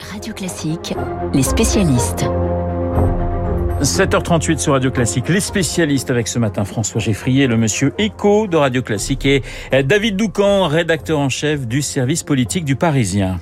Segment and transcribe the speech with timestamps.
[0.00, 0.94] Radio Classique,
[1.34, 2.24] les spécialistes.
[3.82, 8.56] 7h38 sur Radio Classique, les spécialistes avec ce matin François Geffrier, le monsieur écho de
[8.56, 9.42] Radio Classique et
[9.84, 13.38] David Doucan, rédacteur en chef du service politique du Parisien.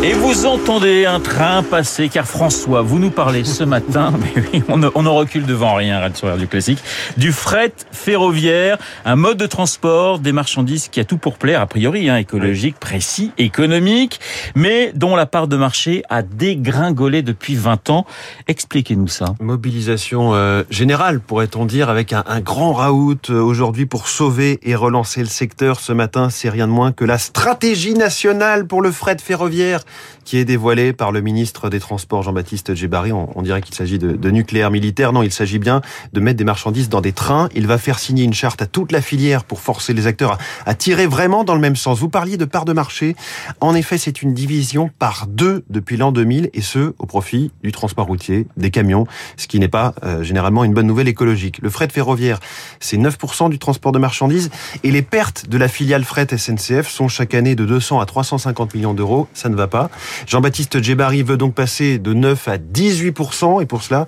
[0.00, 4.62] Et vous entendez un train passer, car François, vous nous parlez ce matin, mais oui,
[4.68, 6.78] on ne, on ne recule devant rien sur Radio Classique,
[7.16, 11.66] du fret ferroviaire, un mode de transport des marchandises qui a tout pour plaire, a
[11.66, 14.20] priori, hein, écologique, précis, économique,
[14.54, 18.06] mais dont la part de marché a dégringolé depuis 20 ans.
[18.46, 19.34] Expliquez-nous ça.
[19.40, 24.76] Mobilisation euh, générale, pourrait-on dire, avec un, un grand raout euh, aujourd'hui pour sauver et
[24.76, 25.80] relancer le secteur.
[25.80, 29.80] Ce matin, c'est rien de moins que la stratégie nationale pour le fret ferroviaire
[30.24, 33.12] qui est dévoilé par le ministre des Transports Jean-Baptiste Djebari.
[33.12, 35.12] On, dirait qu'il s'agit de, nucléaire militaire.
[35.12, 35.80] Non, il s'agit bien
[36.12, 37.48] de mettre des marchandises dans des trains.
[37.54, 40.38] Il va faire signer une charte à toute la filière pour forcer les acteurs à,
[40.70, 41.98] à tirer vraiment dans le même sens.
[41.98, 43.16] Vous parliez de part de marché.
[43.60, 47.72] En effet, c'est une division par deux depuis l'an 2000 et ce, au profit du
[47.72, 51.58] transport routier, des camions, ce qui n'est pas euh, généralement une bonne nouvelle écologique.
[51.62, 52.40] Le fret ferroviaire,
[52.80, 54.50] c'est 9% du transport de marchandises
[54.82, 58.74] et les pertes de la filiale fret SNCF sont chaque année de 200 à 350
[58.74, 59.28] millions d'euros.
[59.34, 59.77] Ça ne va pas.
[60.26, 64.06] Jean-Baptiste Djebari veut donc passer de 9 à 18% et pour cela,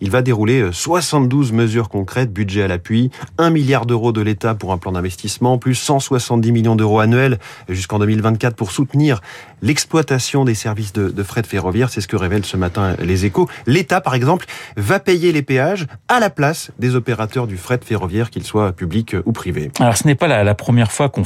[0.00, 4.72] il va dérouler 72 mesures concrètes, budget à l'appui, 1 milliard d'euros de l'État pour
[4.72, 9.20] un plan d'investissement, plus 170 millions d'euros annuels jusqu'en 2024 pour soutenir
[9.62, 11.90] l'exploitation des services de, fret ferroviaire.
[11.90, 13.48] C'est ce que révèlent ce matin les échos.
[13.66, 18.30] L'État, par exemple, va payer les péages à la place des opérateurs du fret ferroviaire,
[18.30, 19.70] qu'ils soient publics ou privés.
[19.78, 21.22] Alors ce n'est pas la, première fois qu'on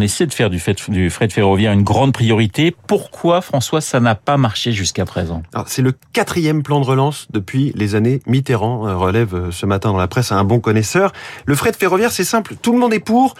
[0.00, 2.74] essaie de faire du, fret ferroviaire une grande priorité.
[3.10, 5.42] François, ça n'a pas marché jusqu'à présent?
[5.66, 9.98] C'est le quatrième plan de relance depuis les années Mitterrand, euh, relève ce matin dans
[9.98, 11.12] la presse à un bon connaisseur.
[11.44, 13.34] Le fret ferroviaire, c'est simple, tout le monde est pour,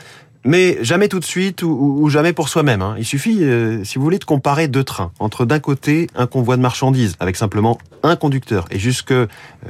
[0.46, 2.80] mais jamais tout de suite ou, jamais pour soi-même.
[2.80, 2.94] Hein.
[2.98, 5.10] Il suffit, euh, si vous voulez, de comparer deux trains.
[5.18, 9.26] Entre d'un côté un convoi de marchandises avec simplement un conducteur et jusque euh,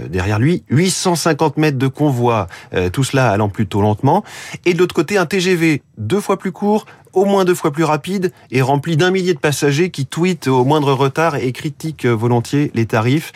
[0.09, 4.23] derrière lui 850 mètres de convoi, euh, tout cela allant plutôt lentement.
[4.67, 6.85] Et de l'autre côté un TGV deux fois plus court,
[7.17, 10.65] au moins deux fois plus rapide et rempli d'un millier de passagers qui tweetent au
[10.65, 13.33] moindre retard et critiquent volontiers les tarifs.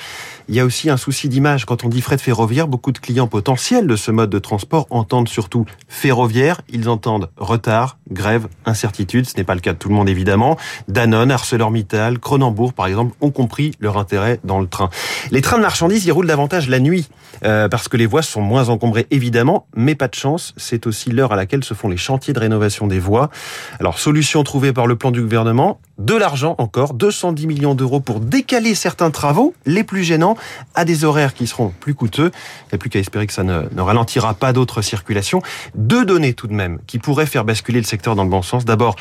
[0.49, 1.65] Il y a aussi un souci d'image.
[1.65, 5.29] Quand on dit fret ferroviaire, beaucoup de clients potentiels de ce mode de transport entendent
[5.29, 6.61] surtout ferroviaire.
[6.69, 9.29] Ils entendent retard, grève, incertitude.
[9.29, 10.57] Ce n'est pas le cas de tout le monde évidemment.
[10.89, 14.91] Danone, ArcelorMittal, Cronenbourg par exemple ont compris leur intérêt dans le train.
[15.31, 17.09] Les trains de marchandises, ils roulent davantage la nuit
[17.45, 20.55] euh, parce que les voies sont moins encombrées évidemment, mais pas de chance.
[20.57, 23.31] C'est aussi l'heure à laquelle se font les chantiers de rénovation des voies.
[23.79, 28.21] Alors solution trouvée par le plan du gouvernement, de l'argent encore, 210 millions d'euros pour
[28.21, 30.37] décaler certains travaux, les plus gênants,
[30.75, 32.31] à des horaires qui seront plus coûteux.
[32.35, 35.43] Il n'y a plus qu'à espérer que ça ne, ne ralentira pas d'autres circulations.
[35.75, 38.65] Deux données tout de même qui pourraient faire basculer le secteur dans le bon sens.
[38.65, 38.97] D'abord,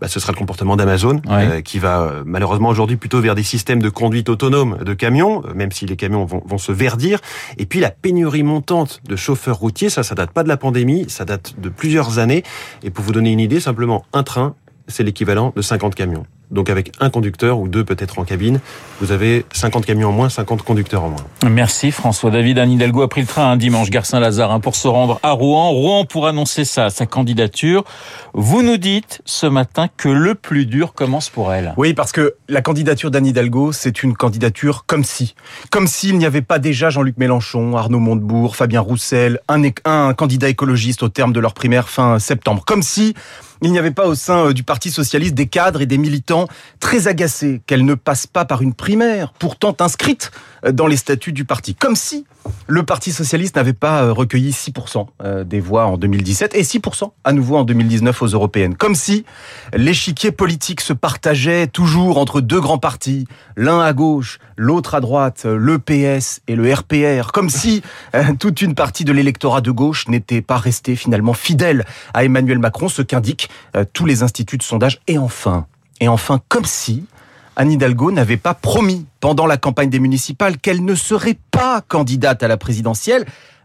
[0.00, 1.22] bah, ce sera le comportement d'Amazon, ouais.
[1.30, 5.42] euh, qui va euh, malheureusement aujourd'hui plutôt vers des systèmes de conduite autonome de camions,
[5.46, 7.20] euh, même si les camions vont, vont se verdir.
[7.58, 11.06] Et puis la pénurie montante de chauffeurs routiers, ça, ça date pas de la pandémie,
[11.08, 12.44] ça date de plusieurs années.
[12.84, 14.54] Et pour vous donner une idée, simplement un train,
[14.88, 16.26] c'est l'équivalent de 50 camions.
[16.54, 18.60] Donc avec un conducteur ou deux peut-être en cabine,
[19.00, 21.50] vous avez 50 camions en moins, 50 conducteurs en moins.
[21.50, 22.30] Merci François.
[22.30, 25.18] David Anne Hidalgo a pris le train un dimanche, Gare Saint-Lazare, hein, pour se rendre
[25.22, 25.70] à Rouen.
[25.70, 27.84] Rouen pour annoncer sa, sa candidature.
[28.32, 31.74] Vous nous dites ce matin que le plus dur commence pour elle.
[31.76, 35.34] Oui, parce que la candidature d'Anne Hidalgo, c'est une candidature comme si.
[35.70, 40.48] Comme s'il n'y avait pas déjà Jean-Luc Mélenchon, Arnaud Montebourg, Fabien Roussel, un, un candidat
[40.48, 42.64] écologiste au terme de leur primaire fin septembre.
[42.64, 43.14] Comme si
[43.62, 46.43] il n'y avait pas au sein du Parti socialiste des cadres et des militants
[46.80, 50.30] très agacés qu'elle ne passe pas par une primaire, pourtant inscrite
[50.72, 51.74] dans les statuts du parti.
[51.74, 52.24] Comme si
[52.66, 57.56] le Parti socialiste n'avait pas recueilli 6% des voix en 2017 et 6% à nouveau
[57.56, 58.74] en 2019 aux européennes.
[58.74, 59.24] Comme si
[59.74, 63.26] l'échiquier politique se partageait toujours entre deux grands partis,
[63.56, 67.32] l'un à gauche, l'autre à droite, le PS et le RPR.
[67.32, 67.82] Comme si
[68.38, 72.88] toute une partie de l'électorat de gauche n'était pas restée finalement fidèle à Emmanuel Macron,
[72.88, 73.48] ce qu'indiquent
[73.92, 75.00] tous les instituts de sondage.
[75.06, 75.66] Et enfin,
[76.00, 77.04] et enfin, comme si
[77.56, 82.42] Anne Hidalgo n'avait pas promis pendant la campagne des municipales qu'elle ne serait pas candidate
[82.42, 83.24] à la présidentielle,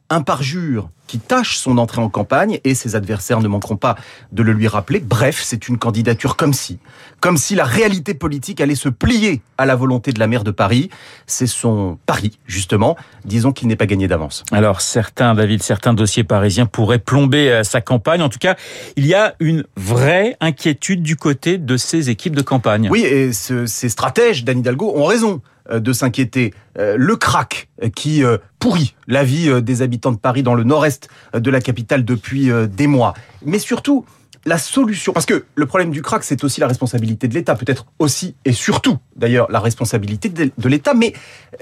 [0.10, 3.96] un parjure qui tâche son entrée en campagne et ses adversaires ne manqueront pas
[4.32, 5.00] de le lui rappeler.
[5.00, 6.78] Bref, c'est une candidature comme si,
[7.20, 10.52] comme si la réalité politique allait se plier à la volonté de la maire de
[10.52, 10.92] Paris.
[11.26, 12.96] C'est son pari, justement.
[13.26, 14.44] Disons qu'il n'est pas gagné d'avance.
[14.52, 18.22] Alors, certains, David, certains dossiers parisiens pourraient plomber sa campagne.
[18.22, 18.56] En tout cas,
[18.96, 22.88] il y a une vraie inquiétude du côté de ces équipes de campagne.
[22.92, 25.42] Oui, et ce, ces stratèges d'Anne Hidalgo ont raison
[25.72, 26.54] de s'inquiéter.
[26.76, 28.24] Le crack qui
[28.60, 32.88] pourrit la vie des habitants de Paris dans le nord-est de la capitale depuis des
[32.88, 33.14] mois.
[33.46, 34.06] Mais surtout,
[34.46, 37.86] la solution, parce que le problème du crack, c'est aussi la responsabilité de l'État, peut-être
[38.00, 41.14] aussi et surtout, d'ailleurs, la responsabilité de, l'État, mais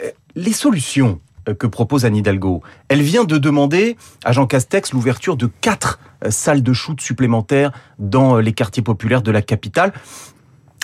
[0.04, 1.20] euh, les solutions
[1.50, 6.00] euh, que propose Anne Hidalgo, elle vient de demander à Jean Castex l'ouverture de quatre
[6.24, 9.92] euh, salles de shoot supplémentaires dans les quartiers populaires de la capitale.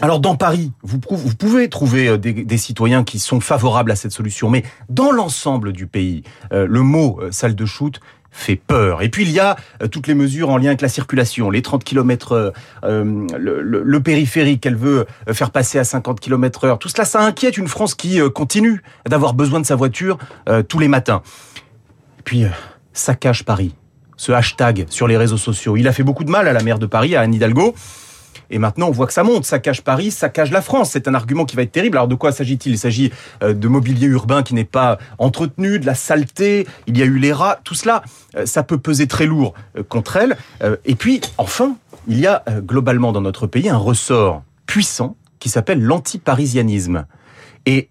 [0.01, 4.50] Alors dans Paris, vous, pouvez trouver des, des, citoyens qui sont favorables à cette solution,
[4.50, 8.00] mais dans l'ensemble du pays, le mot salle de shoot
[8.34, 9.01] fait peur.
[9.01, 11.62] Et puis il y a euh, toutes les mesures en lien avec la circulation, les
[11.62, 12.54] 30 km
[12.84, 16.80] euh, le, le, périphérique qu'elle veut euh, faire passer à 50 km heure.
[16.80, 20.18] Tout cela, ça inquiète une France qui continue d'avoir besoin de sa voiture
[20.68, 21.22] tous les matins.
[22.19, 22.46] Et puis,
[22.92, 23.75] saccage Paris.
[24.18, 26.80] Ce hashtag sur les réseaux sociaux, il a fait beaucoup de mal à la maire
[26.80, 27.75] de Paris, à Anne Hidalgo.
[28.50, 29.45] Et maintenant, on voit que ça monte.
[29.45, 30.91] Ça cache Paris, ça cache la France.
[30.91, 31.97] C'est un argument qui va être terrible.
[31.97, 32.74] Alors, de quoi s'agit-il?
[32.74, 36.68] Il s'agit euh, de mobilier urbain qui n'est pas entretenu, de la saleté.
[36.88, 37.59] Il y a eu les rats.
[37.63, 38.03] Tout cela,
[38.35, 40.38] euh, ça peut peser très lourd euh, contre elle.
[40.85, 41.75] Et puis, enfin,
[42.07, 47.06] il y a globalement dans notre pays un ressort puissant qui s'appelle l'anti-parisianisme.
[47.65, 47.89] Et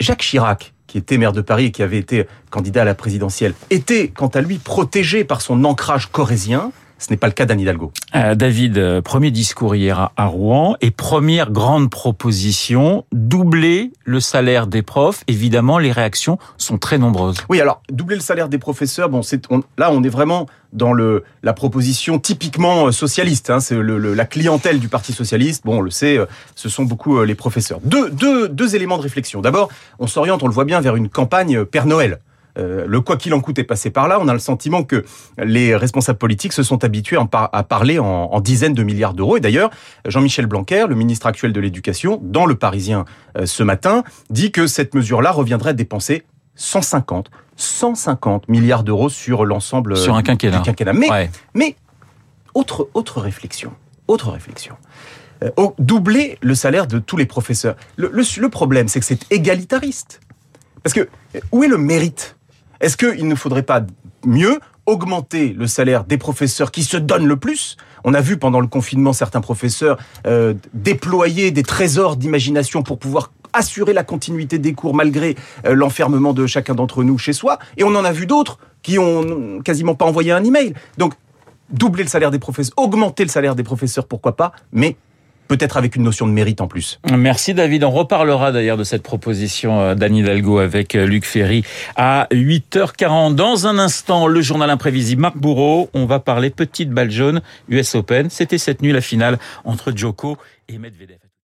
[0.00, 3.54] Jacques Chirac, qui était maire de Paris et qui avait été candidat à la présidentielle,
[3.70, 6.72] était, quant à lui, protégé par son ancrage corésien.
[7.02, 7.90] Ce n'est pas le cas d'Anne Hidalgo.
[8.14, 14.68] Euh, David, euh, premier discours hier à Rouen et première grande proposition, doubler le salaire
[14.68, 15.24] des profs.
[15.26, 17.38] Évidemment, les réactions sont très nombreuses.
[17.48, 21.24] Oui, alors doubler le salaire des professeurs, bon, c'est là on est vraiment dans le
[21.42, 23.50] la proposition typiquement euh, socialiste.
[23.50, 25.64] Hein, c'est le, la clientèle du Parti socialiste.
[25.64, 26.18] Bon, on le sait,
[26.54, 27.80] ce sont beaucoup les professeurs.
[27.82, 29.40] Deux, deux, deux éléments de réflexion.
[29.40, 32.20] D'abord, on s'oriente, on le voit bien, vers une campagne Père Noël.
[32.58, 34.18] Euh, le quoi qu'il en coûte est passé par là.
[34.20, 35.04] On a le sentiment que
[35.38, 39.36] les responsables politiques se sont habitués à parler en, dizaines de milliards d'euros.
[39.36, 39.70] Et d'ailleurs,
[40.06, 43.04] Jean-Michel Blanquer, le ministre actuel de l'Éducation, dans Le Parisien
[43.38, 46.24] euh, ce matin, dit que cette mesure-là reviendrait à dépenser
[46.56, 50.58] 150, 150 milliards d'euros sur l'ensemble sur un quinquennat.
[50.58, 50.92] Du quinquennat.
[50.92, 51.76] Mais, mais
[52.54, 53.72] autre autre réflexion,
[54.08, 54.76] autre réflexion.
[55.42, 57.76] Euh, doubler le salaire de tous les professeurs.
[57.96, 60.20] Le, le problème, c'est que c'est égalitariste.
[60.82, 61.08] Parce que
[61.50, 62.36] où est le mérite?
[62.82, 63.80] Est-ce qu'il ne faudrait pas
[64.26, 67.76] mieux augmenter le salaire des professeurs qui se donnent le plus?
[68.04, 69.96] On a vu pendant le confinement certains professeurs
[70.26, 76.32] euh, déployer des trésors d'imagination pour pouvoir assurer la continuité des cours malgré euh, l'enfermement
[76.32, 77.58] de chacun d'entre nous chez soi.
[77.76, 80.74] Et on en a vu d'autres qui ont quasiment pas envoyé un email.
[80.98, 81.14] Donc,
[81.70, 84.96] doubler le salaire des professeurs, augmenter le salaire des professeurs, pourquoi pas, mais
[85.48, 87.00] peut-être avec une notion de mérite en plus.
[87.10, 87.84] Merci David.
[87.84, 91.64] On reparlera d'ailleurs de cette proposition euh, d'Anne Hidalgo avec euh, Luc Ferry
[91.96, 93.34] à 8h40.
[93.34, 95.90] Dans un instant, le journal imprévisible Marc Bourreau.
[95.94, 98.30] On va parler petite balle jaune US Open.
[98.30, 100.36] C'était cette nuit la finale entre Djoko
[100.68, 101.31] et Medvedev.